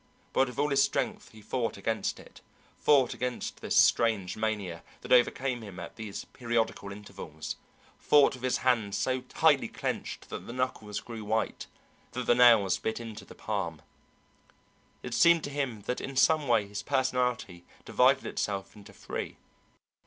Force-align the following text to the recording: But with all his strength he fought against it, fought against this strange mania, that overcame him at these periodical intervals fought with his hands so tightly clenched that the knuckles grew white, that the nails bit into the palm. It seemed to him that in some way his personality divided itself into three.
But 0.33 0.47
with 0.47 0.57
all 0.57 0.69
his 0.71 0.81
strength 0.81 1.29
he 1.31 1.43
fought 1.43 1.77
against 1.77 2.19
it, 2.19 2.41
fought 2.75 3.13
against 3.13 3.61
this 3.61 3.75
strange 3.75 4.35
mania, 4.35 4.81
that 5.01 5.11
overcame 5.11 5.61
him 5.61 5.79
at 5.79 5.95
these 5.95 6.25
periodical 6.33 6.91
intervals 6.91 7.55
fought 7.99 8.33
with 8.33 8.41
his 8.43 8.57
hands 8.65 8.97
so 8.97 9.21
tightly 9.21 9.67
clenched 9.67 10.29
that 10.31 10.47
the 10.47 10.53
knuckles 10.53 11.01
grew 11.01 11.23
white, 11.23 11.67
that 12.13 12.25
the 12.25 12.33
nails 12.33 12.79
bit 12.79 12.99
into 12.99 13.25
the 13.25 13.35
palm. 13.35 13.83
It 15.03 15.13
seemed 15.13 15.43
to 15.43 15.51
him 15.51 15.81
that 15.81 16.01
in 16.01 16.15
some 16.15 16.47
way 16.47 16.67
his 16.67 16.81
personality 16.81 17.63
divided 17.85 18.25
itself 18.25 18.75
into 18.75 18.93
three. 18.93 19.37